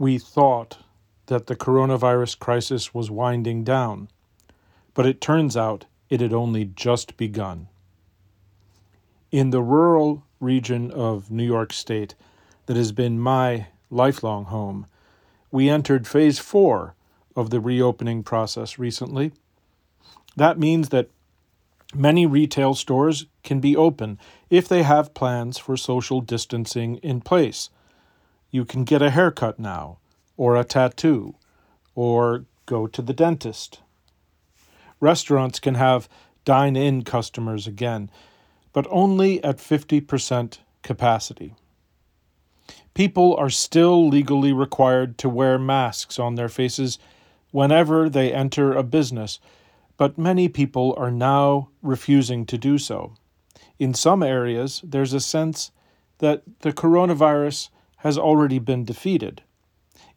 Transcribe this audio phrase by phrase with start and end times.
[0.00, 0.78] We thought
[1.26, 4.08] that the coronavirus crisis was winding down,
[4.94, 7.68] but it turns out it had only just begun.
[9.30, 12.14] In the rural region of New York State
[12.64, 14.86] that has been my lifelong home,
[15.50, 16.94] we entered phase four
[17.36, 19.32] of the reopening process recently.
[20.34, 21.10] That means that
[21.94, 27.68] many retail stores can be open if they have plans for social distancing in place.
[28.50, 29.98] You can get a haircut now,
[30.36, 31.34] or a tattoo,
[31.94, 33.80] or go to the dentist.
[35.00, 36.08] Restaurants can have
[36.44, 38.10] dine in customers again,
[38.72, 41.54] but only at 50% capacity.
[42.94, 46.98] People are still legally required to wear masks on their faces
[47.50, 49.38] whenever they enter a business,
[49.96, 53.14] but many people are now refusing to do so.
[53.78, 55.70] In some areas, there's a sense
[56.18, 57.68] that the coronavirus
[58.00, 59.42] has already been defeated.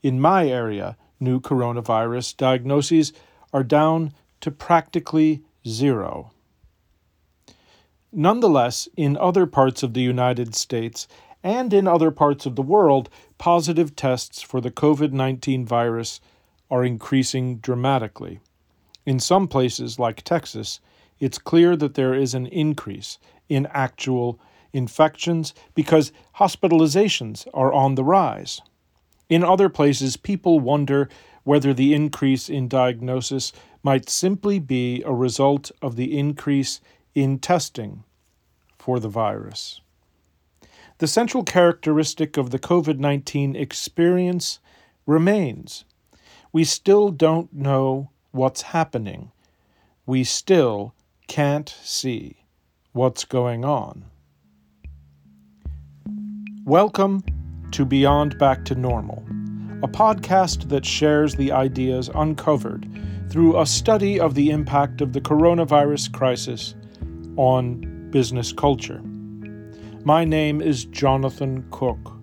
[0.02, 3.13] In my area, new coronavirus diagnoses
[3.54, 6.32] are down to practically zero.
[8.12, 11.07] Nonetheless, in other parts of the United States
[11.44, 16.22] and in other parts of the world, positive tests for the COVID 19 virus
[16.70, 18.40] are increasing dramatically.
[19.05, 20.79] In some places, like Texas,
[21.20, 23.18] it's clear that there is an increase
[23.50, 24.40] in actual
[24.74, 28.62] infections because hospitalizations are on the rise.
[29.29, 31.07] In other places, people wonder
[31.43, 36.82] whether the increase in diagnosis might simply be a result of the increase
[37.13, 38.04] in testing
[38.77, 39.82] for the virus.
[40.99, 44.60] The central characteristic of the COVID 19 experience
[45.05, 45.85] remains.
[46.51, 49.32] We still don't know what's happening.
[50.05, 50.94] We still
[51.27, 52.46] can't see
[52.91, 54.05] what's going on.
[56.66, 57.26] Welcome
[57.72, 59.22] to Beyond Back to Normal,
[59.84, 62.88] a podcast that shares the ideas uncovered
[63.30, 66.73] through a study of the impact of the coronavirus crisis
[67.35, 69.02] on business culture.
[70.06, 72.13] My name is Jonathan Cook,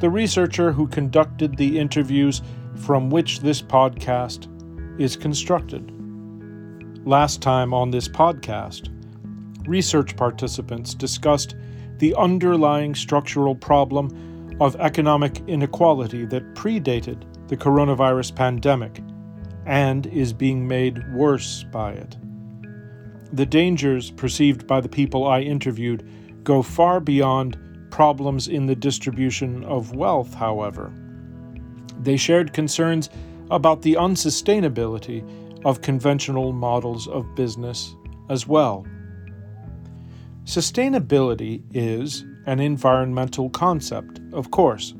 [0.00, 2.40] the researcher who conducted the interviews
[2.76, 4.48] from which this podcast
[4.98, 5.92] is constructed.
[7.06, 8.88] Last time on this podcast,
[9.68, 11.54] research participants discussed
[12.04, 17.16] the underlying structural problem of economic inequality that predated
[17.48, 19.00] the coronavirus pandemic
[19.64, 22.14] and is being made worse by it.
[23.32, 26.06] The dangers perceived by the people I interviewed
[26.44, 27.56] go far beyond
[27.90, 30.92] problems in the distribution of wealth, however.
[32.02, 33.08] They shared concerns
[33.50, 35.24] about the unsustainability
[35.64, 37.96] of conventional models of business
[38.28, 38.84] as well.
[40.44, 44.94] Sustainability is an environmental concept, of course.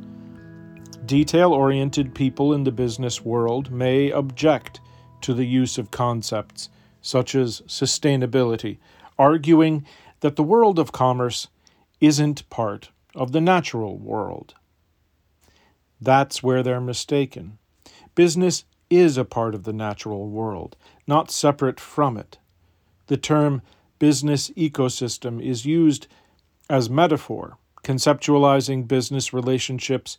[1.05, 4.81] Detail oriented people in the business world may object
[5.21, 6.71] to the use of concepts
[7.03, 8.79] such as sustainability,
[9.19, 9.85] arguing
[10.21, 11.49] that the world of commerce
[12.01, 14.55] isn't part of the natural world.
[16.01, 17.59] That's where they're mistaken.
[18.15, 20.77] Business is a part of the natural world,
[21.07, 22.39] not separate from it.
[23.09, 23.61] The term
[23.99, 26.07] business ecosystem is used
[26.69, 30.19] as metaphor, conceptualizing business relationships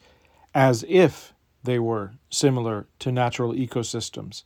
[0.53, 4.43] as if they were similar to natural ecosystems.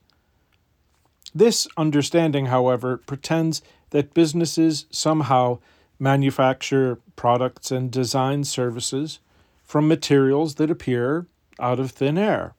[1.35, 5.59] This understanding, however, pretends that businesses somehow
[5.99, 9.19] manufacture products and design services
[9.63, 11.27] from materials that appear
[11.59, 12.55] out of thin air.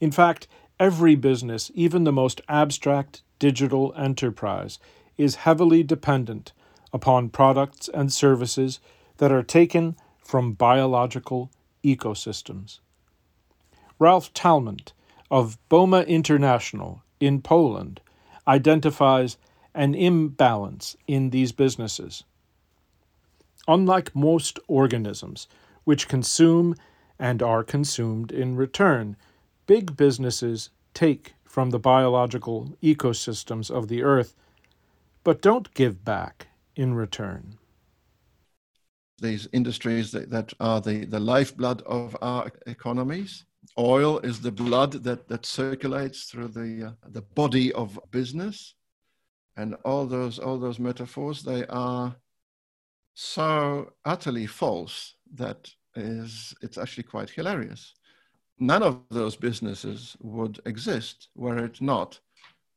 [0.00, 0.46] In fact,
[0.80, 4.78] every business, even the most abstract digital enterprise,
[5.22, 6.52] is heavily dependent
[6.92, 8.80] upon products and services
[9.18, 11.50] that are taken from biological
[11.84, 12.80] ecosystems.
[13.98, 14.92] Ralph Talmont
[15.30, 18.00] of Boma International in Poland
[18.48, 19.36] identifies
[19.74, 22.24] an imbalance in these businesses.
[23.68, 25.46] Unlike most organisms,
[25.84, 26.74] which consume
[27.18, 29.16] and are consumed in return,
[29.66, 34.34] big businesses take from the biological ecosystems of the earth,
[35.24, 37.58] but don't give back in return.
[39.20, 43.44] These industries that, that are the, the lifeblood of our economies.
[43.78, 48.74] Oil is the blood that, that circulates through the, uh, the body of business.
[49.56, 52.16] And all those, all those metaphors, they are
[53.14, 57.94] so utterly false that is, it's actually quite hilarious
[58.62, 62.20] none of those businesses would exist were it not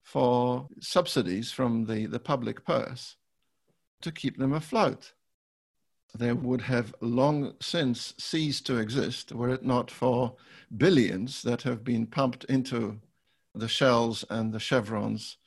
[0.05, 3.15] for subsidies from the, the public purse
[4.01, 5.11] to keep them afloat.
[6.17, 10.35] they would have long since ceased to exist were it not for
[10.77, 12.99] billions that have been pumped into
[13.55, 15.37] the Shells and the Chevrons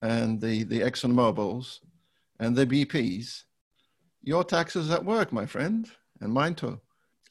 [0.00, 1.80] and the, the Exxon Mobils
[2.38, 3.42] and the BPs.
[4.22, 5.90] Your taxes at work, my friend,
[6.20, 6.80] and mine too.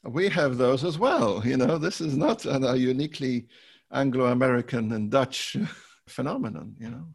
[0.04, 1.42] We have those as well.
[1.44, 3.48] You know, this is not a uniquely
[3.90, 5.56] Anglo American and Dutch
[6.08, 7.06] phenomenon, you know.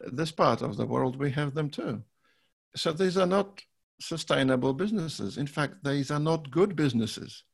[0.00, 2.02] This part of the world, we have them too.
[2.74, 3.62] So these are not
[4.00, 5.38] sustainable businesses.
[5.38, 7.44] In fact, these are not good businesses.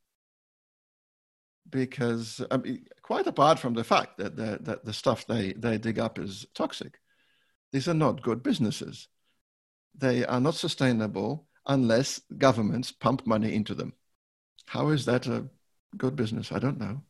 [1.69, 5.77] Because, I mean, quite apart from the fact that the, that the stuff they, they
[5.77, 6.99] dig up is toxic,
[7.73, 9.09] these are not good businesses.
[9.95, 13.93] They are not sustainable unless governments pump money into them.
[14.67, 15.47] How is that a
[15.97, 16.51] good business?
[16.53, 17.03] I don't know.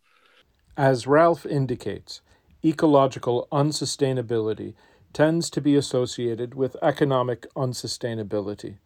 [0.76, 2.20] As Ralph indicates,
[2.64, 4.75] ecological unsustainability
[5.12, 8.76] tends to be associated with economic unsustainability.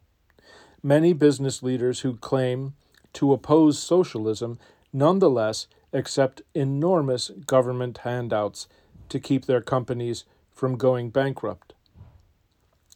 [0.82, 2.74] Many business leaders who claim
[3.14, 4.58] to oppose socialism
[4.92, 8.68] nonetheless accept enormous government handouts
[9.08, 11.74] to keep their companies from going bankrupt.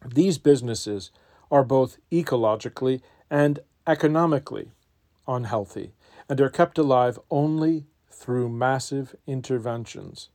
[0.04, 1.10] These businesses
[1.50, 3.00] are both ecologically
[3.30, 4.70] and economically
[5.28, 5.92] unhealthy
[6.28, 10.28] and are kept alive only through massive interventions.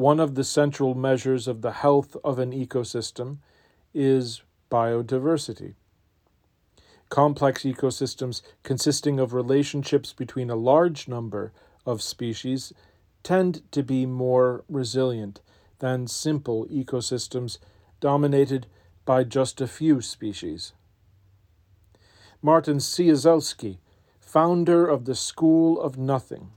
[0.00, 3.36] One of the central measures of the health of an ecosystem
[3.92, 5.74] is biodiversity.
[7.10, 11.52] Complex ecosystems consisting of relationships between a large number
[11.84, 12.72] of species
[13.22, 15.42] tend to be more resilient
[15.80, 17.58] than simple ecosystems
[18.00, 18.68] dominated
[19.04, 20.72] by just a few species.
[22.40, 23.76] Martin Cieślowski,
[24.18, 26.52] founder of the School of Nothing,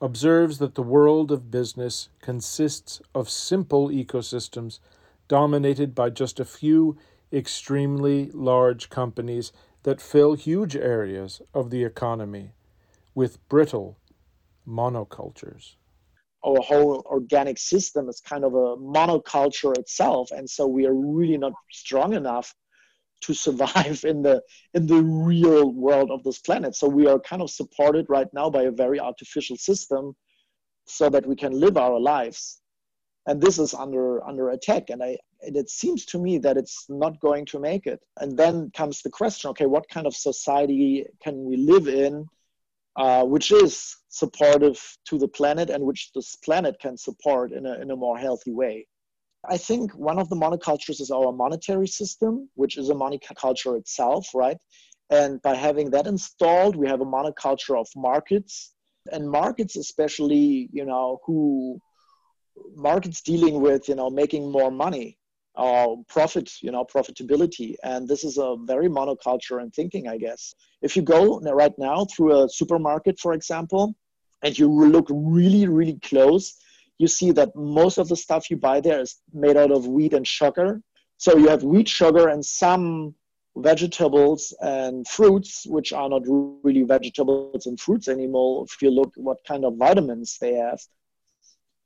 [0.00, 4.78] observes that the world of business consists of simple ecosystems
[5.28, 6.96] dominated by just a few
[7.32, 9.52] extremely large companies
[9.82, 12.52] that fill huge areas of the economy
[13.14, 13.98] with brittle
[14.66, 15.74] monocultures.
[16.42, 20.94] Oh, Our whole organic system is kind of a monoculture itself, and so we are
[20.94, 22.54] really not strong enough
[23.26, 24.42] to survive in the
[24.74, 26.74] in the real world of this planet.
[26.76, 30.14] So we are kind of supported right now by a very artificial system,
[30.86, 32.60] so that we can live our lives,
[33.26, 34.90] and this is under under attack.
[34.90, 38.00] And I and it seems to me that it's not going to make it.
[38.20, 42.26] And then comes the question okay, what kind of society can we live in,
[42.96, 47.74] uh, which is supportive to the planet and which this planet can support in a,
[47.80, 48.86] in a more healthy way?
[49.48, 54.28] I think one of the monocultures is our monetary system, which is a monoculture itself,
[54.34, 54.56] right?
[55.10, 58.74] And by having that installed, we have a monoculture of markets
[59.12, 61.78] and markets, especially, you know, who
[62.74, 65.18] markets dealing with, you know, making more money
[65.56, 67.74] uh, profit, you know, profitability.
[67.82, 70.54] And this is a very monoculture in thinking, I guess.
[70.82, 73.94] If you go right now through a supermarket, for example,
[74.42, 76.54] and you look really, really close,
[76.98, 80.14] you see that most of the stuff you buy there is made out of wheat
[80.14, 80.80] and sugar.
[81.16, 83.14] So you have wheat, sugar, and some
[83.56, 88.64] vegetables and fruits, which are not really vegetables and fruits anymore.
[88.64, 90.80] If you look what kind of vitamins they have,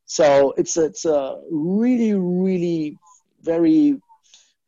[0.04, 2.96] so it's it's a really really
[3.42, 4.00] very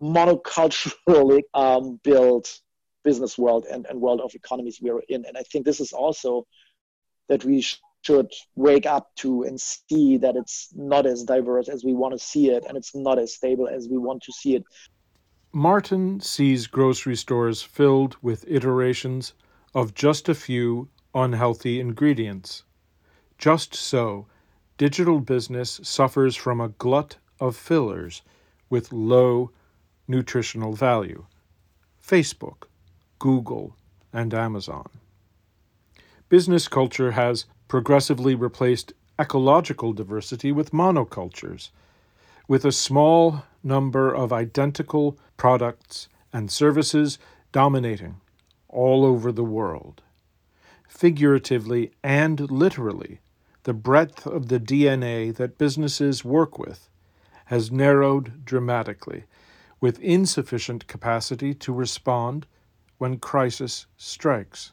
[0.02, 2.60] monoculturally um, built
[3.02, 5.24] business world and, and world of economies we're in.
[5.24, 6.46] And I think this is also
[7.28, 7.64] that we
[8.02, 12.18] should wake up to and see that it's not as diverse as we want to
[12.18, 14.64] see it and it's not as stable as we want to see it.
[15.52, 19.34] Martin sees grocery stores filled with iterations
[19.74, 22.62] of just a few unhealthy ingredients.
[23.36, 24.26] Just so,
[24.78, 28.22] digital business suffers from a glut of fillers
[28.68, 29.50] with low
[30.06, 31.26] nutritional value
[32.06, 32.64] Facebook,
[33.18, 33.76] Google,
[34.12, 34.88] and Amazon.
[36.28, 41.70] Business culture has progressively replaced ecological diversity with monocultures,
[42.48, 47.16] with a small number of identical products and services
[47.52, 48.16] dominating
[48.68, 50.02] all over the world.
[50.88, 53.20] Figuratively and literally,
[53.62, 56.88] the breadth of the DNA that businesses work with
[57.44, 59.26] has narrowed dramatically,
[59.80, 62.48] with insufficient capacity to respond
[62.98, 64.72] when crisis strikes.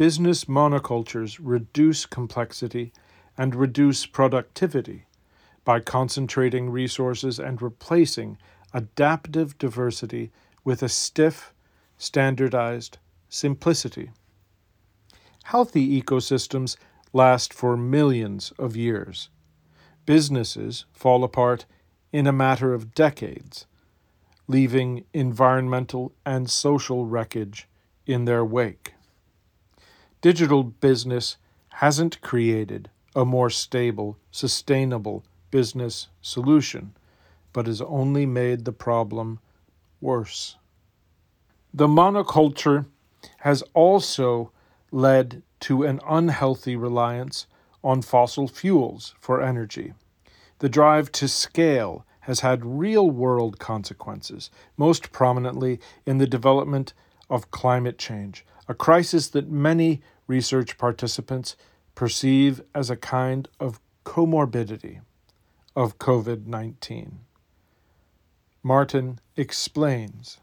[0.00, 2.90] Business monocultures reduce complexity
[3.36, 5.04] and reduce productivity
[5.62, 8.38] by concentrating resources and replacing
[8.72, 10.32] adaptive diversity
[10.64, 11.52] with a stiff,
[11.98, 12.96] standardized
[13.28, 14.10] simplicity.
[15.44, 16.78] Healthy ecosystems
[17.12, 19.28] last for millions of years
[20.06, 21.66] businesses fall apart
[22.10, 23.66] in a matter of decades,
[24.48, 27.68] leaving environmental and social wreckage
[28.06, 28.94] in their wake.
[30.20, 31.38] Digital business
[31.74, 36.94] hasn't created a more stable, sustainable business solution,
[37.52, 39.38] but has only made the problem
[40.00, 40.56] worse.
[41.72, 42.86] The monoculture
[43.38, 44.52] has also
[44.92, 47.46] led to an unhealthy reliance
[47.82, 49.94] on fossil fuels for energy.
[50.58, 56.92] The drive to scale has had real world consequences, most prominently in the development
[57.30, 61.56] of climate change, a crisis that many research participants
[61.94, 65.00] perceive as a kind of comorbidity
[65.76, 67.20] of COVID 19.
[68.62, 70.38] Martin explains.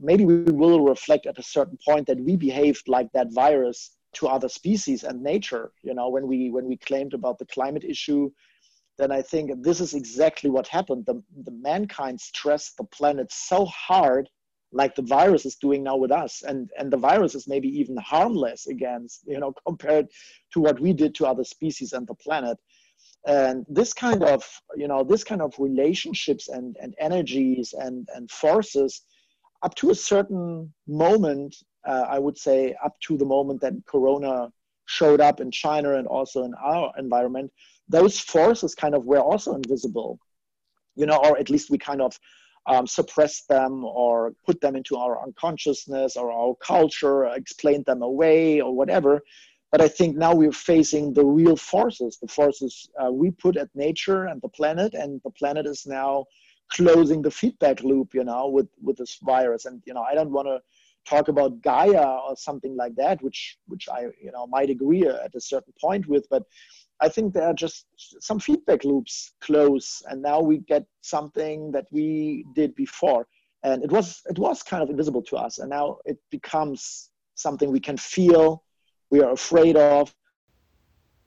[0.00, 4.26] Maybe we will reflect at a certain point that we behaved like that virus to
[4.26, 5.70] other species and nature.
[5.82, 8.30] You know, when we when we claimed about the climate issue,
[8.98, 11.06] then I think this is exactly what happened.
[11.06, 14.28] The, the mankind stressed the planet so hard,
[14.72, 17.96] like the virus is doing now with us, and and the virus is maybe even
[17.98, 20.08] harmless against you know compared
[20.52, 22.58] to what we did to other species and the planet.
[23.26, 24.44] And this kind of
[24.76, 29.02] you know this kind of relationships and and energies and and forces
[29.62, 31.54] up to a certain moment
[31.86, 34.48] uh, i would say up to the moment that corona
[34.86, 37.50] showed up in china and also in our environment
[37.88, 40.18] those forces kind of were also invisible.
[40.96, 42.18] You know or at least we kind of
[42.66, 42.86] um,
[43.48, 49.22] them or put them into our unconsciousness or our culture explained them away or whatever
[49.72, 53.70] but I think now we're facing the real forces, the forces uh, we put at
[53.74, 56.26] nature and the planet, and the planet is now
[56.70, 59.64] closing the feedback loop, you know, with with this virus.
[59.64, 60.60] And you know, I don't want to
[61.08, 65.34] talk about Gaia or something like that, which which I you know might agree at
[65.34, 66.42] a certain point with, but
[67.02, 67.86] I think there are just
[68.20, 73.26] some feedback loops close, and now we get something that we did before,
[73.64, 77.72] and it was it was kind of invisible to us, and now it becomes something
[77.72, 78.62] we can feel
[79.10, 80.14] we are afraid of.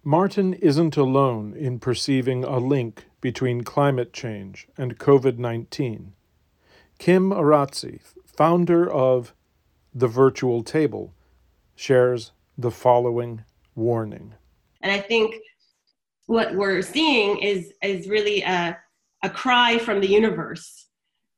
[0.02, 6.14] Martin isn't alone in perceiving a link between climate change and COVID 19.
[7.00, 9.34] Kim Arazi, founder of
[9.94, 11.14] The Virtual Table,
[11.76, 13.44] shares the following
[13.76, 14.36] warning.
[14.80, 15.36] And I think
[16.28, 18.78] what we're seeing is, is really a,
[19.24, 20.88] a cry from the universe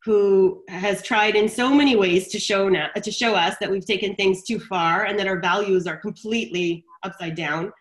[0.04, 3.86] who has tried in so many ways to show now, to show us that we've
[3.86, 7.72] taken things too far and that our values are completely upside down.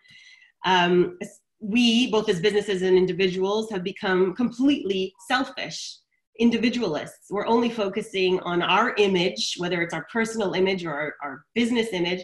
[0.65, 1.17] Um,
[1.59, 5.97] we, both as businesses and individuals, have become completely selfish
[6.39, 7.27] individualists.
[7.29, 11.87] We're only focusing on our image, whether it's our personal image or our, our business
[11.93, 12.23] image,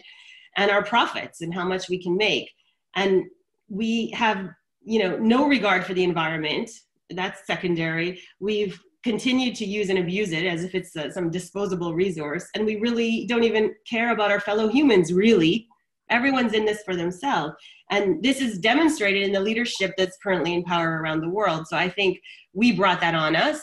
[0.56, 2.48] and our profits and how much we can make.
[2.94, 3.24] And
[3.68, 4.50] we have,
[4.84, 6.70] you know, no regard for the environment.
[7.10, 8.20] That's secondary.
[8.40, 12.64] We've continued to use and abuse it as if it's uh, some disposable resource and
[12.64, 15.68] we really don't even care about our fellow humans really.
[16.10, 17.54] Everyone's in this for themselves.
[17.90, 21.66] And this is demonstrated in the leadership that's currently in power around the world.
[21.68, 22.18] So i think
[22.54, 23.62] we brought that on us.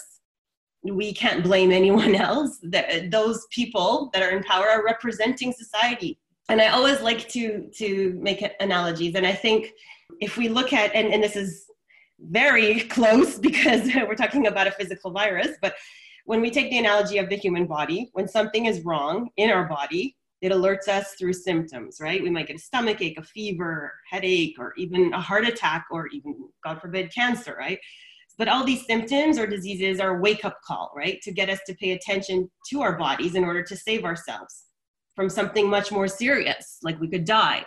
[0.83, 2.59] We can't blame anyone else.
[3.09, 6.19] Those people that are in power are representing society.
[6.49, 9.15] And i always like to to make analogies.
[9.15, 9.71] And i think
[10.19, 11.65] if we look at and, and this is
[12.19, 15.57] very close because we're talking about a physical virus.
[15.61, 15.75] But
[16.25, 19.65] when we take the analogy of the human body, when something is wrong in our
[19.67, 22.21] body, it alerts us through symptoms, right?
[22.21, 26.07] We might get a stomach ache, a fever, headache, or even a heart attack, or
[26.07, 27.79] even, God forbid, cancer, right?
[28.39, 31.21] But all these symptoms or diseases are a wake up call, right?
[31.21, 34.63] To get us to pay attention to our bodies in order to save ourselves
[35.15, 37.63] from something much more serious, like we could die.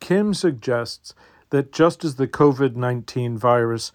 [0.00, 1.14] Kim suggests
[1.50, 3.92] that just as the COVID 19 virus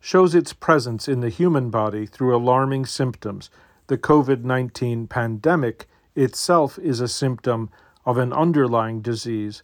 [0.00, 3.50] shows its presence in the human body through alarming symptoms,
[3.88, 7.70] the COVID 19 pandemic itself is a symptom
[8.04, 9.62] of an underlying disease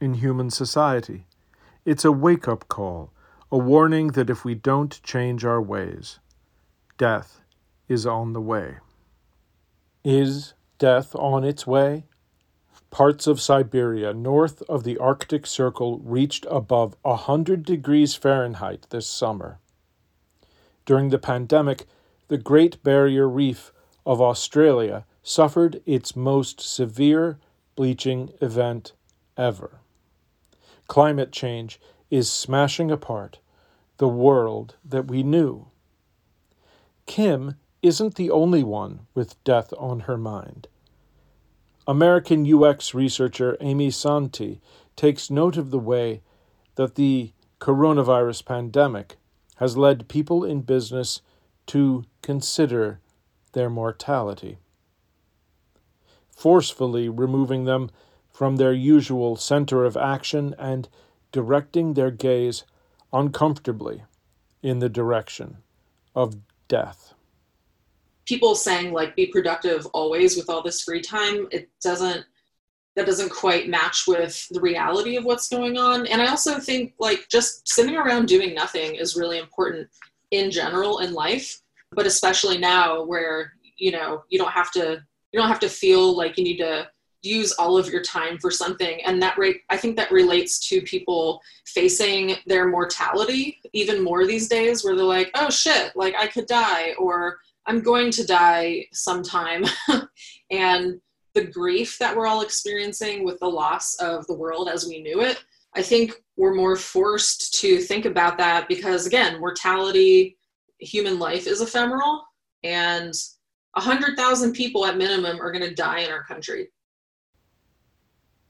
[0.00, 1.26] in human society.
[1.84, 3.12] It's a wake up call,
[3.50, 6.18] a warning that if we don't change our ways,
[6.98, 7.40] death
[7.88, 8.76] is on the way.
[10.02, 12.04] Is death on its way?
[12.94, 19.58] Parts of Siberia north of the Arctic Circle reached above 100 degrees Fahrenheit this summer.
[20.86, 21.88] During the pandemic,
[22.28, 23.72] the Great Barrier Reef
[24.06, 27.40] of Australia suffered its most severe
[27.74, 28.92] bleaching event
[29.36, 29.80] ever.
[30.86, 31.80] Climate change
[32.12, 33.40] is smashing apart
[33.96, 35.66] the world that we knew.
[37.06, 40.68] Kim isn't the only one with death on her mind.
[41.86, 44.60] American UX researcher Amy Santi
[44.96, 46.22] takes note of the way
[46.76, 49.16] that the coronavirus pandemic
[49.56, 51.20] has led people in business
[51.66, 53.00] to consider
[53.52, 54.58] their mortality,
[56.30, 57.90] forcefully removing them
[58.30, 60.88] from their usual center of action and
[61.32, 62.64] directing their gaze
[63.12, 64.02] uncomfortably
[64.62, 65.58] in the direction
[66.14, 66.36] of
[66.66, 67.13] death.
[68.26, 72.24] People saying, like, be productive always with all this free time, it doesn't
[72.96, 76.06] that doesn't quite match with the reality of what's going on.
[76.06, 79.88] And I also think like just sitting around doing nothing is really important
[80.30, 85.02] in general in life, but especially now where, you know, you don't have to
[85.32, 86.88] you don't have to feel like you need to
[87.22, 90.82] use all of your time for something and that rate i think that relates to
[90.82, 96.26] people facing their mortality even more these days where they're like oh shit like i
[96.26, 99.64] could die or i'm going to die sometime
[100.50, 101.00] and
[101.34, 105.20] the grief that we're all experiencing with the loss of the world as we knew
[105.20, 105.42] it,
[105.74, 110.38] I think we're more forced to think about that because, again, mortality,
[110.78, 112.24] human life is ephemeral,
[112.62, 113.12] and
[113.72, 116.68] 100,000 people at minimum are going to die in our country.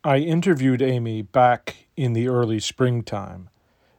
[0.04, 3.48] I interviewed Amy back in the early springtime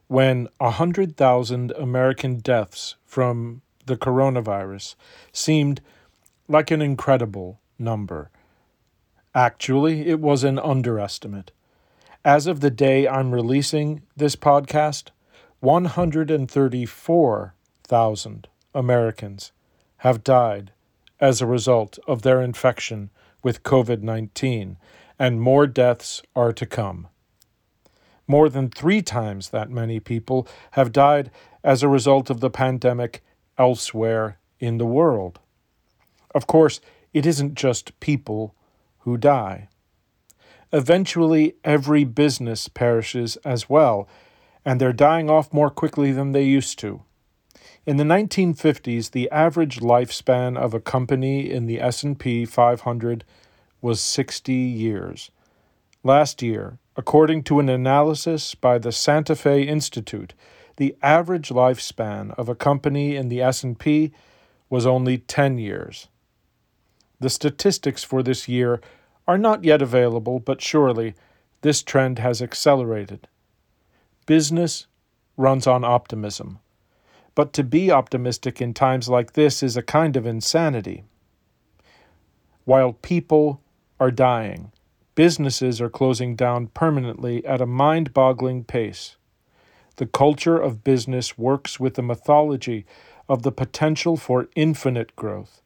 [0.08, 4.96] when 100,000 American deaths from the coronavirus
[5.32, 5.82] seemed
[6.48, 8.32] like an incredible number.
[9.34, 11.52] Actually, it was an underestimate.
[12.24, 15.10] As of the day I'm releasing this podcast,
[15.60, 19.52] 134,000 Americans
[19.98, 20.72] have died
[21.20, 23.10] as a result of their infection
[23.42, 24.78] with COVID 19,
[25.18, 27.08] and more deaths are to come.
[28.28, 31.32] More than three times that many people have died
[31.64, 33.24] as a result of the pandemic
[33.58, 35.40] elsewhere in the world.
[36.34, 36.82] Of course,
[37.14, 38.56] it isn't just people
[39.00, 39.70] who die.
[40.74, 44.08] Eventually, every business perishes as well,
[44.66, 47.04] and they're dying off more quickly than they used to.
[47.86, 53.24] In the 1950s, the average lifespan of a company in the S&P 500
[53.80, 55.30] was 60 years.
[56.04, 60.34] Last year, according to an analysis by the Santa Fe Institute,
[60.78, 64.12] the average lifespan of a company in the S&P
[64.70, 66.08] was only 10 years.
[67.20, 68.82] The statistics for this year
[69.28, 71.16] are not yet available, but surely
[71.62, 73.28] this trend has accelerated.
[74.26, 74.88] Business
[75.38, 76.60] runs on optimism.
[77.34, 81.04] But to be optimistic in times like this is a kind of insanity.
[82.64, 83.62] While people
[84.00, 84.72] are dying,
[85.16, 89.18] businesses are closing down permanently at a mind boggling pace.
[89.98, 92.86] The culture of business works with the mythology
[93.30, 95.62] of the potential for infinite growth.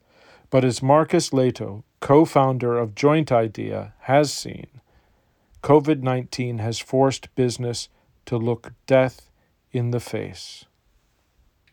[0.49, 4.67] But as Marcus Lehto, co founder of Joint Idea, has seen,
[5.63, 7.89] COVID 19 has forced business
[8.25, 9.29] to look death
[9.71, 10.65] in the face.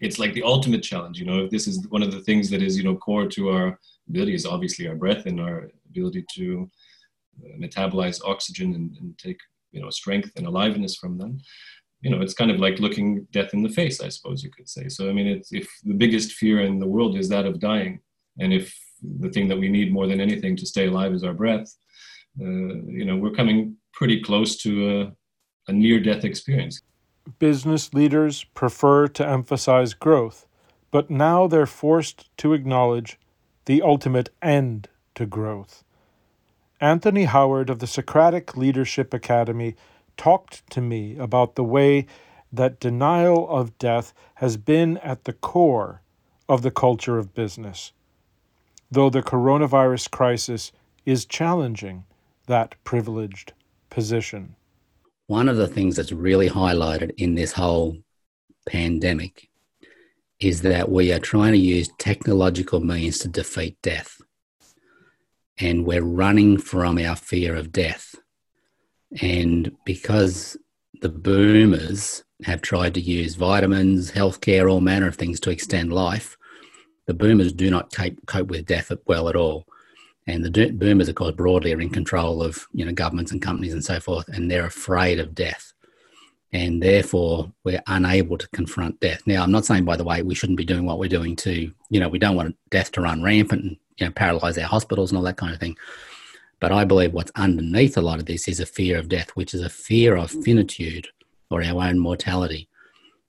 [0.01, 1.19] It's like the ultimate challenge.
[1.19, 3.51] You know, If this is one of the things that is, you know, core to
[3.51, 6.71] our ability is obviously our breath and our ability to
[7.45, 9.39] uh, metabolize oxygen and, and take,
[9.73, 11.39] you know, strength and aliveness from them
[12.01, 14.69] you know, it's kind of like looking death in the face, I suppose you could
[14.69, 14.89] say.
[14.89, 18.01] So, I mean, if the biggest fear in the world is that of dying,
[18.39, 21.35] and if the thing that we need more than anything to stay alive is our
[21.35, 21.75] breath,
[22.41, 25.01] uh, you know, we're coming pretty close to
[25.69, 26.83] a, a near death experience.
[27.39, 30.47] Business leaders prefer to emphasize growth,
[30.91, 33.19] but now they're forced to acknowledge
[33.65, 35.83] the ultimate end to growth.
[36.81, 39.75] Anthony Howard of the Socratic Leadership Academy
[40.17, 42.07] talked to me about the way
[42.53, 46.03] that denial of death has been at the core
[46.49, 47.93] of the culture of business
[48.91, 50.73] though the coronavirus crisis
[51.05, 52.05] is challenging
[52.47, 53.53] that privileged
[53.91, 54.55] position.
[55.27, 57.99] One of the things that's really highlighted in this whole
[58.67, 59.49] pandemic
[60.39, 64.21] is that we are trying to use technological means to defeat death.
[65.59, 68.15] And we're running from our fear of death.
[69.21, 70.57] And because
[71.01, 76.37] the boomers have tried to use vitamins, healthcare, all manner of things to extend life,
[77.07, 79.67] the boomers do not cope, cope with death well at all.
[80.27, 83.73] And the boomers, of course, broadly are in control of you know governments and companies
[83.73, 85.73] and so forth, and they're afraid of death,
[86.53, 89.23] and therefore we're unable to confront death.
[89.25, 91.73] Now, I'm not saying, by the way, we shouldn't be doing what we're doing to
[91.91, 95.13] you know we don't want death to run rampant and you know paralyze our hospitals
[95.13, 95.77] and all that kind of thing.
[96.61, 99.53] But I believe what's underneath a lot of this is a fear of death, which
[99.53, 101.09] is a fear of finitude
[101.51, 102.69] or our own mortality.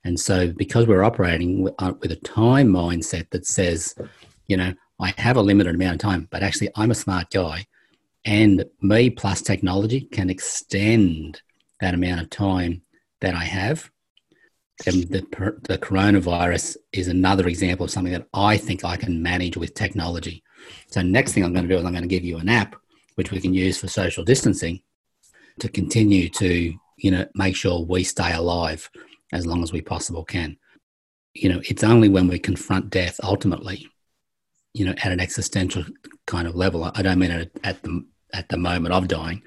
[0.04, 3.94] And so, because we're operating uh, with a time mindset that says,
[4.48, 7.66] you know, I have a limited amount of time, but actually I'm a smart guy,
[8.24, 11.42] and me plus technology can extend
[11.82, 12.84] that amount of time
[13.20, 13.92] that I have.
[14.86, 15.26] And the,
[15.64, 20.44] the coronavirus is another example of something that I think I can manage with technology.
[20.88, 22.78] So, next thing I'm going to do is I'm going to give you an app
[23.18, 24.80] which we can use for social distancing
[25.60, 28.90] to continue to, you know, make sure we stay alive
[29.34, 30.56] as long as we possible can.
[31.34, 33.88] You know, it's only when we confront death ultimately,
[34.74, 35.84] you know, at an existential
[36.28, 36.92] kind of level.
[36.94, 37.32] I don't mean
[37.64, 39.42] at, the at the moment of dying,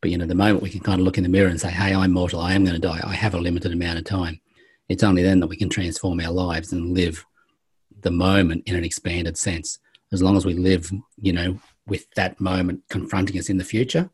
[0.00, 1.70] but you know, the moment we can kind of look in the mirror and say,
[1.70, 2.40] "Hey, I'm mortal.
[2.40, 3.00] I am going to die.
[3.04, 4.40] I have a limited amount of time."
[4.88, 7.24] It's only then that we can transform our lives and live
[8.00, 9.78] the moment in an expanded sense.
[10.10, 14.08] As long as we live, you know, with that moment confronting us in the future,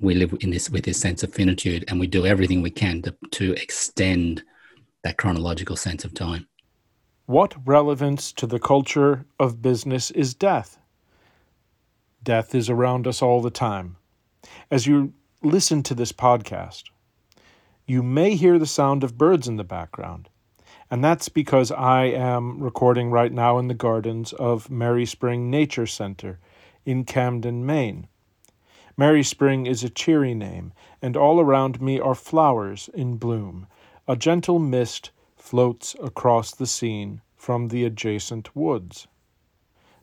[0.00, 3.00] we live in this with this sense of finitude and we do everything we can
[3.02, 4.42] to, to extend
[5.04, 6.46] that chronological sense of time.
[7.26, 10.78] What relevance to the culture of business is death?
[12.22, 13.96] Death is around us all the time.
[14.70, 16.84] As you listen to this podcast,
[17.86, 20.28] you may hear the sound of birds in the background.
[20.90, 25.86] And that's because I am recording right now in the gardens of Merry Spring Nature
[25.86, 26.40] Center
[26.84, 28.06] in Camden, Maine.
[28.96, 33.66] Merry Spring is a cheery name, and all around me are flowers in bloom.
[34.06, 39.08] A gentle mist floats across the scene from the adjacent woods.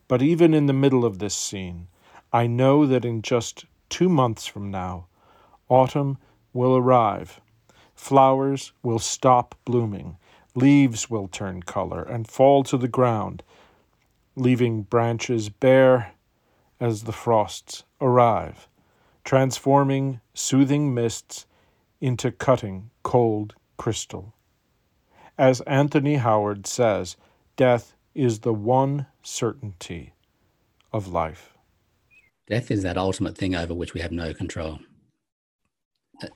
[0.08, 1.88] But even in the middle of this scene,
[2.32, 5.06] I know that in just two months from now,
[5.68, 6.18] autumn
[6.52, 7.40] will arrive.
[7.94, 10.16] Flowers will stop blooming,
[10.54, 13.42] leaves will turn color and fall to the ground,
[14.34, 16.14] leaving branches bare
[16.80, 18.68] as the frosts arrive
[19.28, 21.44] transforming soothing mists
[22.00, 24.32] into cutting cold crystal.
[25.36, 27.18] As Anthony Howard says,
[27.54, 30.14] death is the one certainty
[30.94, 31.52] of life.
[32.46, 34.78] Death is that ultimate thing over which we have no control.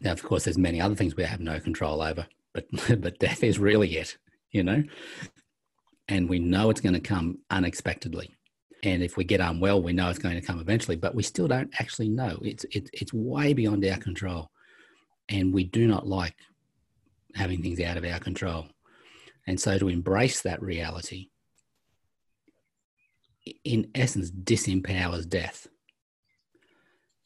[0.02, 2.66] Now, of course, there's many other things we have no control over, but
[3.00, 4.18] but death is really it,
[4.50, 4.82] you know.
[6.08, 8.34] And we know it's going to come unexpectedly
[8.82, 11.46] and if we get unwell, we know it's going to come eventually, but we still
[11.46, 12.38] don't actually know.
[12.42, 14.50] It's it's it's way beyond our control,
[15.28, 16.34] and we do not like
[17.34, 18.66] having things out of our control.
[19.46, 21.28] And so, to embrace that reality,
[23.64, 25.68] in essence, disempowers death.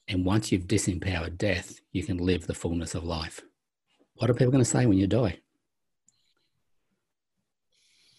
[0.09, 3.41] And once you've disempowered death, you can live the fullness of life.
[4.15, 5.41] What are people going to say when you die?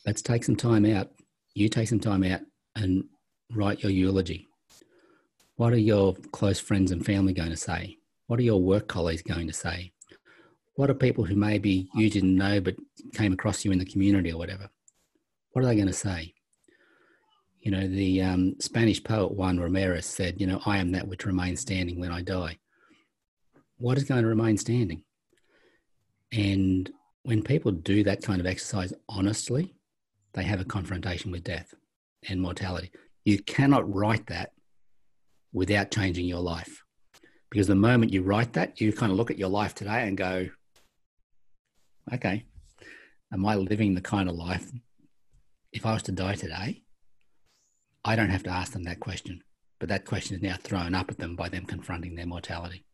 [0.05, 1.11] Let's take some time out.
[1.53, 2.41] You take some time out
[2.75, 3.05] and
[3.51, 4.47] write your eulogy?
[5.55, 7.97] What are your close friends and family going to say?
[8.27, 9.91] What are your work colleagues going to say?
[10.75, 12.75] What are people who maybe you didn't know but
[13.15, 14.69] came across you in the community or whatever?
[15.51, 16.33] What are they going to say?
[17.59, 21.25] You know, the um, Spanish poet Juan Ramirez said, you know, I am that which
[21.25, 22.59] remains standing when I die.
[23.79, 25.03] What is going to remain standing?
[26.31, 26.89] And
[27.23, 29.73] when people do that kind of exercise honestly,
[30.33, 31.73] they have a confrontation with death
[32.29, 32.91] and mortality.
[33.27, 34.53] You cannot write that
[35.51, 36.85] without changing your life.
[37.49, 40.17] Because the moment you write that, you kind of look at your life today and
[40.17, 40.47] go,
[42.13, 42.45] okay,
[43.33, 44.71] am I living the kind of life?
[45.73, 46.83] If I was to die today,
[48.05, 49.43] I don't have to ask them that question.
[49.77, 52.85] But that question is now thrown up at them by them confronting their mortality.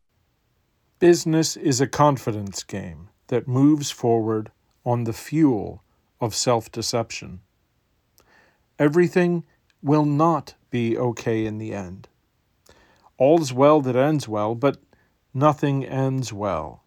[0.97, 4.51] Business is a confidence game that moves forward
[4.83, 5.83] on the fuel
[6.19, 7.41] of self deception.
[8.79, 9.43] Everything
[9.83, 12.07] will not be okay in the end.
[13.17, 14.77] All's well that ends well, but
[15.33, 16.83] nothing ends well.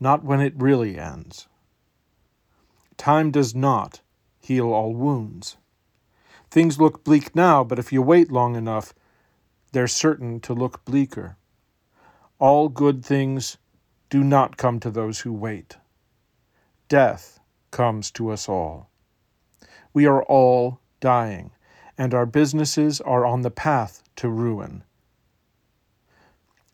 [0.00, 1.46] Not when it really ends.
[2.96, 4.00] Time does not
[4.40, 5.56] heal all wounds.
[6.50, 8.94] Things look bleak now, but if you wait long enough,
[9.72, 11.36] they're certain to look bleaker.
[12.38, 13.58] All good things
[14.08, 15.76] do not come to those who wait.
[16.88, 18.90] Death comes to us all.
[19.92, 21.50] We are all dying
[21.98, 24.82] and our businesses are on the path to ruin.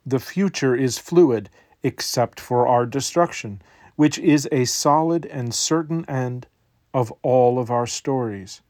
[0.05, 1.49] The future is fluid
[1.83, 3.63] except for our destruction,
[3.97, 6.47] which is a solid and certain end
[6.93, 8.63] of all of our stories.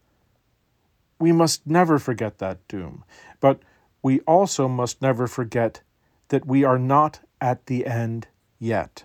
[1.18, 3.04] We must never forget that doom,
[3.40, 3.60] but
[4.02, 5.80] we also must never forget
[6.28, 8.26] that we are not at the end
[8.58, 9.04] yet.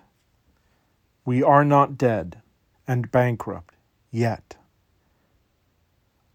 [1.24, 2.42] We are not dead
[2.86, 3.74] and bankrupt
[4.10, 4.57] yet.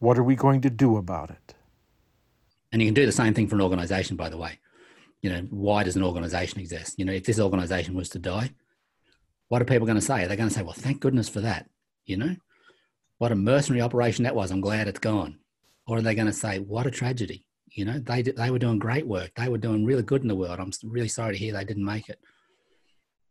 [0.04, 1.56] What are we going to do about it?
[2.74, 4.60] And you can do the same thing for an organization, by the way.
[5.22, 6.96] You know, why does an organization exist?
[7.00, 8.50] You know, if this organization was to die,
[9.48, 10.26] what are people going to say?
[10.26, 11.70] Are they going to say, well, thank goodness for that?
[12.06, 12.36] You know,
[13.20, 14.52] what a mercenary operation that was.
[14.52, 15.40] I'm glad it's gone.
[15.88, 17.46] Or are they going to say, what a tragedy?
[17.72, 19.32] You know, they, they were doing great work.
[19.38, 20.60] They were doing really good in the world.
[20.60, 22.20] I'm really sorry to hear they didn't make it.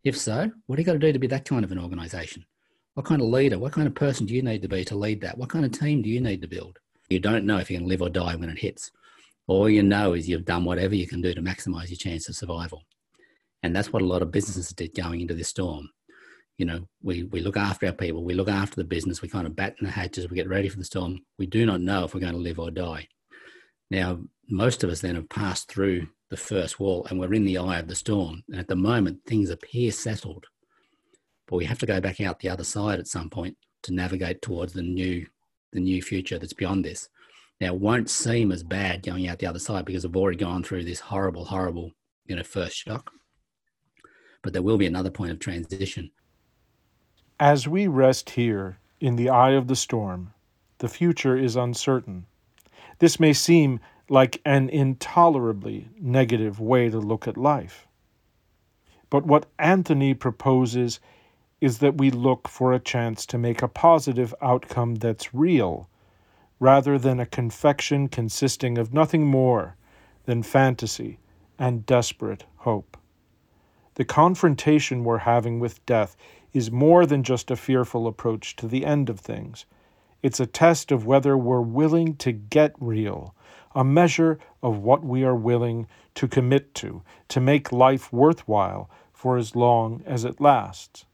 [0.05, 2.47] If so, what are you got to do to be that kind of an organization?
[2.95, 5.23] What kind of leader, what kind of person do you need to be to lead
[5.23, 5.39] that?
[5.39, 6.79] What kind of team do you need to build?
[7.09, 8.91] You don't know if you can live or die when it hits.
[9.47, 12.37] All you know is you've done whatever you can do to maximize your chance of
[12.37, 12.83] survival.
[13.63, 15.89] And that's what a lot of businesses did going into this storm.
[16.59, 19.47] You know, we, we look after our people, we look after the business, we kind
[19.47, 21.21] of batten the hatches, we get ready for the storm.
[21.39, 23.09] We do not know if we're going to live or die.
[23.91, 27.59] Now, most of us then have passed through the first wall and we're in the
[27.59, 28.43] eye of the storm.
[28.49, 30.47] And at the moment, things appear settled.
[31.53, 34.41] But we have to go back out the other side at some point to navigate
[34.41, 35.27] towards the new
[35.75, 37.11] the new future that's beyond this.
[37.61, 40.63] Now, it won't seem as bad going out the other side because I've already gone
[40.63, 41.93] through this horrible, horrible,
[42.25, 43.13] you know, first shock.
[44.41, 46.11] But there will be another point of transition.
[47.39, 50.33] As we rest here in the eye of the storm,
[50.79, 52.25] the future is uncertain.
[52.99, 57.87] This may seem like an intolerably negative way to look at life.
[59.11, 60.99] But what Anthony proposes
[61.63, 65.89] is that we look for a chance to make a positive outcome that's real,
[66.59, 69.77] rather than a confection consisting of nothing more
[70.25, 71.21] than fantasy
[71.61, 72.97] and desperate hope.
[73.95, 76.17] The confrontation we're having with death
[76.53, 79.65] is more than just a fearful approach to the end of things.
[80.21, 83.37] It's a test of whether we're willing to get real,
[83.73, 89.37] a measure of what we are willing to commit to, to make life worthwhile for
[89.37, 91.05] as long as it lasts.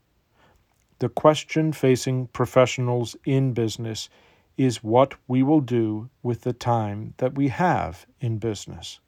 [1.01, 4.09] The question facing professionals in business
[4.57, 8.99] is what we will do with the time that we have in business.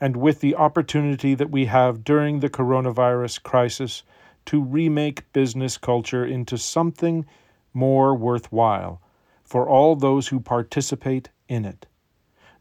[0.00, 4.02] And with the opportunity that we have during the coronavirus crisis
[4.46, 7.26] to remake business culture into something
[7.74, 9.02] more worthwhile
[9.44, 11.86] for all those who participate in it.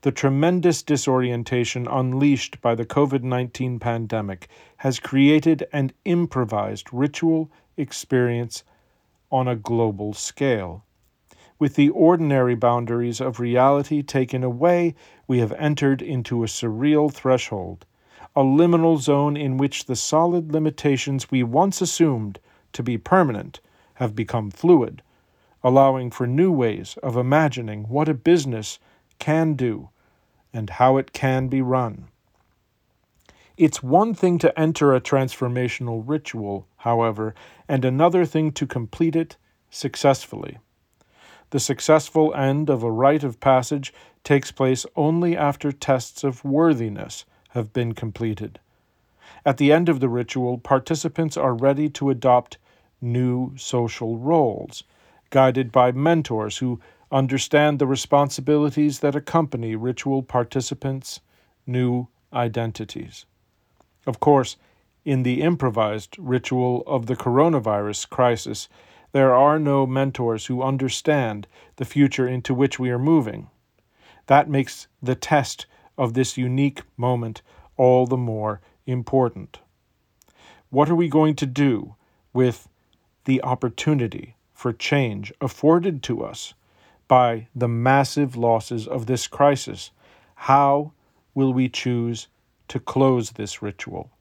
[0.01, 8.63] The tremendous disorientation unleashed by the COVID 19 pandemic has created an improvised ritual experience
[9.31, 10.83] on a global scale.
[11.59, 14.95] With the ordinary boundaries of reality taken away,
[15.27, 17.85] we have entered into a surreal threshold
[18.37, 22.39] a liminal zone in which the solid limitations we once assumed
[22.71, 23.59] to be permanent
[23.95, 25.01] have become fluid,
[25.63, 28.77] allowing for new ways of imagining what a business
[29.17, 29.89] can do
[30.53, 32.09] and how it can be run.
[33.57, 37.33] It's one thing to enter a transformational ritual, however,
[37.67, 39.35] and another thing to complete it
[39.71, 40.59] successfully.
[41.49, 43.91] The successful end of a rite of passage
[44.23, 48.59] takes place only after tests of worthiness have been completed.
[49.43, 52.59] At the end of the ritual, participants are ready to adopt
[53.01, 54.83] new social roles,
[55.31, 56.79] guided by mentors who
[57.11, 61.21] understand the responsibilities that accompany ritual participants'
[61.65, 63.25] new identities.
[64.07, 64.55] Of course,
[65.03, 68.69] in the improvised ritual of the coronavirus crisis,
[69.11, 73.49] there are no mentors who understand the future into which we are moving.
[74.27, 75.65] That makes the test
[75.97, 77.41] of this unique moment
[77.75, 79.59] all the more important.
[80.69, 81.95] What are we going to do
[82.33, 82.67] with
[83.25, 86.53] the opportunity for change afforded to us
[87.07, 89.91] by the massive losses of this crisis?
[90.35, 90.93] How
[91.33, 92.27] will we choose
[92.67, 94.11] to close this ritual?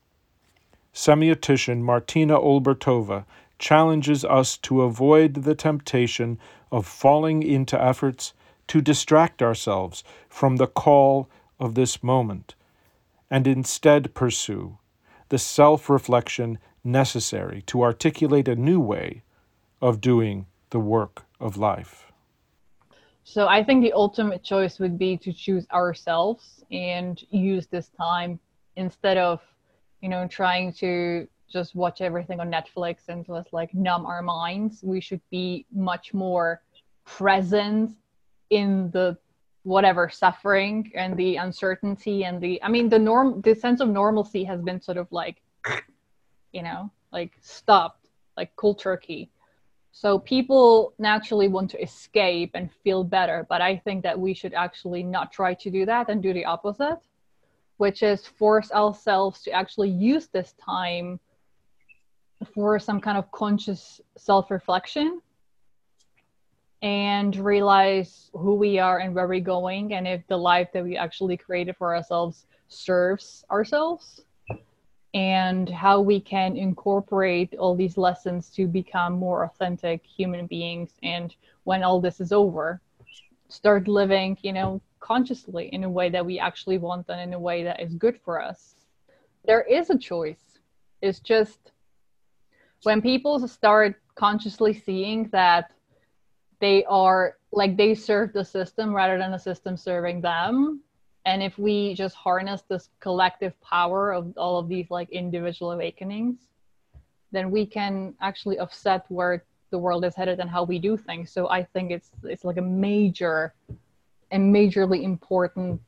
[0.92, 3.24] Semiotician Martina Olbertova
[3.58, 6.38] challenges us to avoid the temptation
[6.72, 8.32] of falling into efforts
[8.68, 11.28] to distract ourselves from the call
[11.60, 12.54] of this moment,
[13.30, 14.78] and instead pursue
[15.28, 19.22] the self reflection necessary to articulate a new way
[19.80, 22.12] of doing the work of life.
[23.28, 28.38] So I think the ultimate choice would be to choose ourselves and use this time
[28.76, 29.40] instead of,
[30.00, 34.84] you know, trying to just watch everything on Netflix and just like numb our minds.
[34.84, 36.62] We should be much more
[37.04, 37.96] present
[38.50, 39.18] in the
[39.64, 44.44] whatever suffering and the uncertainty and the i mean the norm the sense of normalcy
[44.44, 45.42] has been sort of like
[46.52, 49.28] you know like stopped like cold turkey
[49.98, 54.52] so people naturally want to escape and feel better but i think that we should
[54.52, 56.98] actually not try to do that and do the opposite
[57.78, 61.18] which is force ourselves to actually use this time
[62.54, 65.18] for some kind of conscious self-reflection
[66.82, 70.94] and realize who we are and where we're going and if the life that we
[70.94, 74.25] actually created for ourselves serves ourselves
[75.16, 81.34] and how we can incorporate all these lessons to become more authentic human beings and
[81.64, 82.80] when all this is over
[83.48, 87.38] start living you know consciously in a way that we actually want and in a
[87.38, 88.74] way that is good for us.
[89.44, 90.58] There is a choice.
[91.00, 91.70] It's just
[92.82, 95.70] when people start consciously seeing that
[96.60, 100.80] they are like they serve the system rather than the system serving them
[101.26, 106.36] and if we just harness this collective power of all of these like individual awakenings
[107.32, 111.30] then we can actually offset where the world is headed and how we do things.
[111.30, 113.52] So i think it's it's like a major
[114.32, 115.80] a majorly important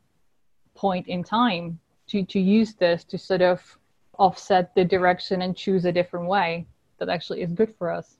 [0.74, 3.78] point in time to to use this to sort of
[4.18, 6.66] offset the direction and choose a different way
[6.98, 8.16] that actually is good for us.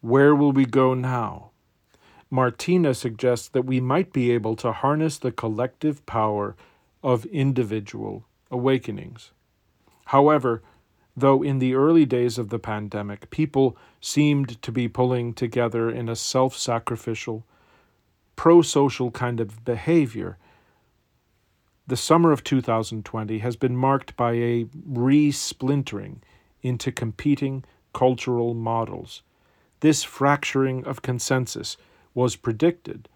[0.00, 1.50] Where will we go now
[2.36, 6.54] Martina suggests that we might be able to harness the collective power
[7.02, 9.32] of individual awakenings.
[10.04, 10.62] However,
[11.16, 16.10] though in the early days of the pandemic, people seemed to be pulling together in
[16.10, 17.46] a self sacrificial,
[18.36, 20.36] pro social kind of behavior,
[21.86, 26.22] the summer of 2020 has been marked by a re splintering
[26.60, 29.22] into competing cultural models.
[29.80, 31.78] This fracturing of consensus
[32.16, 33.08] was predicted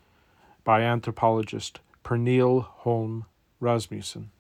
[0.63, 3.25] by anthropologist Pernille Holm
[3.59, 4.31] Rasmussen.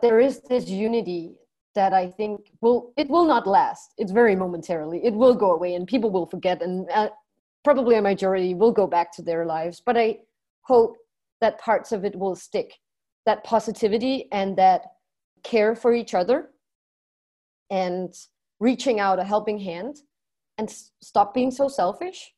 [0.00, 1.36] There is this unity
[1.74, 3.92] that I think will it will not last.
[3.98, 5.04] It's very momentarily.
[5.04, 7.10] It will go away, and people will forget, and uh,
[7.62, 9.82] probably a majority will go back to their lives.
[9.84, 10.20] But I
[10.62, 10.96] hope
[11.42, 12.72] that parts of it will stick.
[13.26, 14.82] That positivity and that
[15.42, 16.48] care for each other,
[17.70, 18.10] and
[18.58, 19.96] reaching out a helping hand,
[20.56, 20.70] and
[21.02, 22.32] stop being so selfish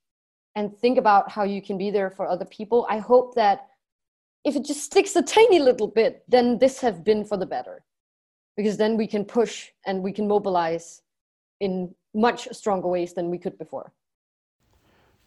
[0.57, 3.69] and think about how you can be there for other people i hope that
[4.47, 7.85] if it just sticks a tiny little bit then this has been for the better.
[8.57, 11.03] Because then we can push and we can mobilize
[11.61, 13.93] in much stronger ways than we could before.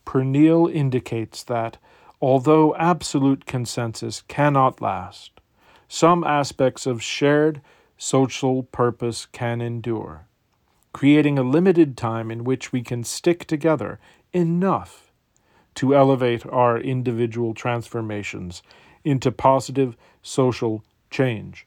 [0.05, 1.77] Pernille indicates that
[2.21, 5.41] although absolute consensus cannot last
[5.89, 7.61] some aspects of shared
[7.97, 10.27] social purpose can endure
[10.93, 13.99] creating a limited time in which we can stick together
[14.33, 15.08] enough
[15.75, 18.61] to elevate our individual transformations
[19.03, 21.65] into positive social change.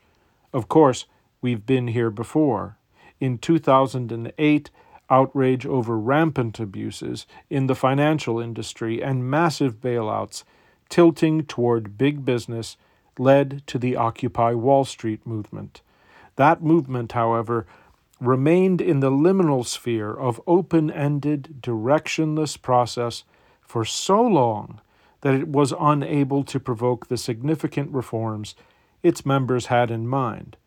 [0.52, 1.06] Of course,
[1.40, 2.76] we've been here before.
[3.20, 4.70] In 2008,
[5.10, 10.44] outrage over rampant abuses in the financial industry and massive bailouts
[10.88, 12.76] tilting toward big business
[13.18, 15.82] led to the Occupy Wall Street movement.
[16.36, 17.66] That movement, however,
[18.20, 23.24] remained in the liminal sphere of open ended, directionless process
[23.72, 24.82] for so long
[25.22, 28.54] that it was unable to provoke the significant reforms
[29.02, 30.58] its members had in mind.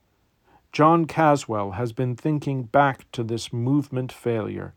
[0.72, 4.74] John Caswell has been thinking back to this movement failure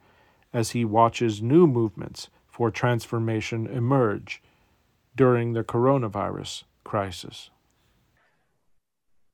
[0.52, 4.42] as he watches new movements for transformation emerge
[5.16, 7.48] during the coronavirus crisis.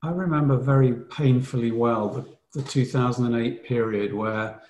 [0.04, 4.62] I remember very painfully well the, the 2008 period where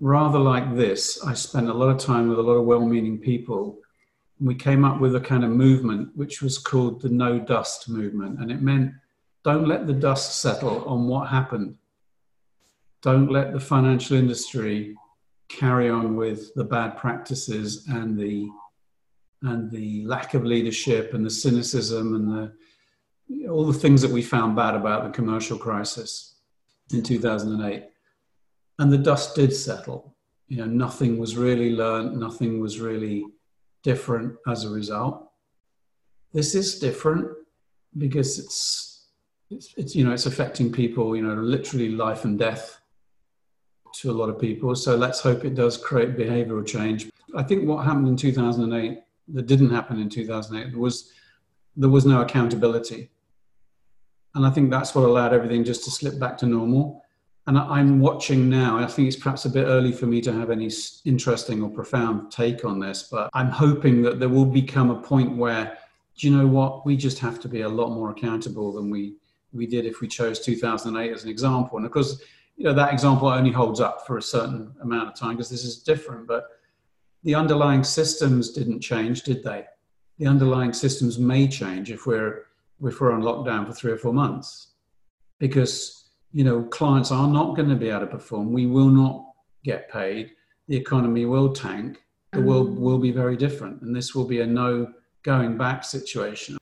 [0.00, 3.18] rather like this, I spent a lot of time with a lot of well meaning
[3.18, 3.78] people.
[4.38, 7.88] And we came up with a kind of movement which was called the No Dust
[7.88, 8.40] movement.
[8.40, 8.92] And it meant
[9.44, 11.76] don't let the dust settle on what happened.
[13.02, 14.96] Don't let the financial industry
[15.48, 18.48] carry on with the bad practices and the
[19.42, 22.28] and the lack of leadership and the cynicism and
[23.30, 26.34] the all the things that we found bad about the commercial crisis
[26.92, 27.84] in 2008
[28.78, 30.14] and the dust did settle.
[30.48, 33.26] You know, nothing was really learned, nothing was really
[33.82, 35.30] different as a result.
[36.32, 37.28] This is different
[37.96, 39.08] because it's,
[39.50, 42.80] it's, it's you know it's affecting people you know literally life and death
[43.94, 44.74] to a lot of people.
[44.74, 47.10] So let's hope it does create behavioral change.
[47.34, 49.00] I think what happened in 2008
[49.34, 51.12] that didn't happen in 2008 was
[51.76, 53.10] there was no accountability.
[54.34, 57.02] And I think that's what allowed everything just to slip back to normal
[57.48, 58.78] and I'm watching now.
[58.78, 60.70] I think it's perhaps a bit early for me to have any
[61.06, 65.34] interesting or profound take on this, but I'm hoping that there will become a point
[65.34, 65.78] where,
[66.18, 66.84] do you know what?
[66.84, 69.16] We just have to be a lot more accountable than we
[69.50, 71.78] we did if we chose 2008 as an example.
[71.78, 72.20] And of course,
[72.58, 75.64] you know that example only holds up for a certain amount of time because this
[75.64, 76.28] is different.
[76.28, 76.48] But
[77.24, 79.64] the underlying systems didn't change, did they?
[80.18, 82.44] The underlying systems may change if we're
[82.84, 84.74] if we're on lockdown for three or four months,
[85.38, 85.97] because
[86.32, 88.52] you know, clients are not going to be able to perform.
[88.52, 89.24] We will not
[89.64, 90.32] get paid.
[90.68, 92.02] The economy will tank.
[92.32, 92.80] The world mm.
[92.80, 93.80] will be very different.
[93.82, 96.58] And this will be a no going back situation.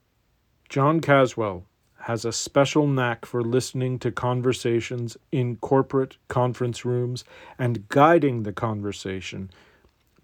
[0.69, 1.65] John Caswell
[2.01, 7.25] has a special knack for listening to conversations in corporate conference rooms
[7.59, 9.51] and guiding the conversation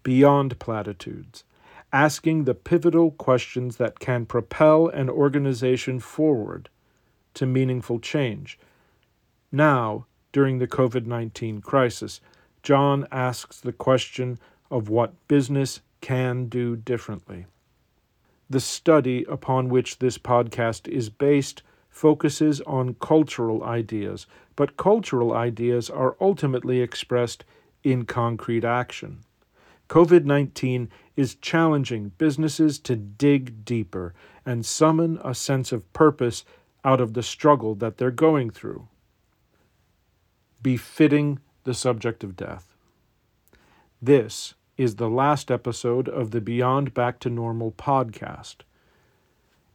[0.01, 1.43] beyond platitudes,
[1.91, 6.69] asking the pivotal questions that can propel an organization forward
[7.33, 8.57] to meaningful change
[9.55, 12.19] now, during the COVID 19 crisis,
[12.63, 14.39] John asks the question
[14.71, 17.45] of what business can do differently.
[18.49, 24.25] The study upon which this podcast is based focuses on cultural ideas,
[24.55, 27.45] but cultural ideas are ultimately expressed
[27.83, 29.19] in concrete action.
[29.87, 36.43] COVID 19 is challenging businesses to dig deeper and summon a sense of purpose
[36.83, 38.87] out of the struggle that they're going through,
[40.63, 42.73] befitting the subject of death.
[44.01, 48.57] This is the last episode of the Beyond Back to Normal podcast.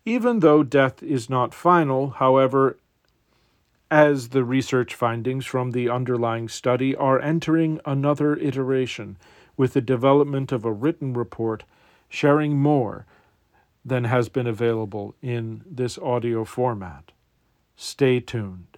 [0.05, 2.79] Even though death is not final, however,
[3.91, 9.17] as the research findings from the underlying study are entering another iteration
[9.57, 11.65] with the development of a written report
[12.09, 13.07] sharing more
[13.85, 17.13] than has been available in this audio format.
[17.77, 18.78] Stay tuned.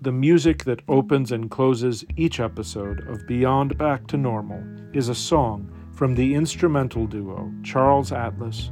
[0.00, 5.14] The music that opens and closes each episode of Beyond Back to Normal is a
[5.14, 8.70] song from the instrumental duo Charles Atlas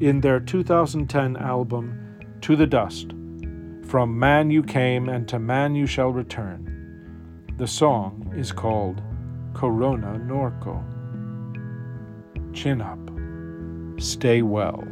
[0.00, 3.12] in their 2010 album To the Dust
[3.86, 7.54] From Man You Came and to Man You Shall Return.
[7.56, 9.00] The song is called
[9.54, 10.84] Corona Norco.
[12.52, 12.98] Chin up.
[13.98, 14.84] Stay well.